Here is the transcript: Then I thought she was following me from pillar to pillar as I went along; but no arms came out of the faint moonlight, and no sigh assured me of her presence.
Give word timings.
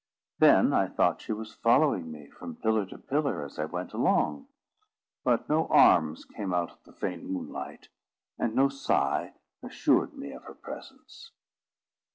Then 0.39 0.73
I 0.73 0.87
thought 0.87 1.21
she 1.21 1.31
was 1.31 1.53
following 1.53 2.11
me 2.11 2.31
from 2.31 2.55
pillar 2.55 2.87
to 2.87 2.97
pillar 2.97 3.45
as 3.45 3.59
I 3.59 3.65
went 3.65 3.93
along; 3.93 4.47
but 5.23 5.47
no 5.47 5.67
arms 5.67 6.25
came 6.25 6.55
out 6.55 6.71
of 6.71 6.83
the 6.85 6.91
faint 6.91 7.23
moonlight, 7.25 7.87
and 8.39 8.55
no 8.55 8.67
sigh 8.67 9.35
assured 9.61 10.15
me 10.15 10.31
of 10.31 10.43
her 10.45 10.55
presence. 10.55 11.29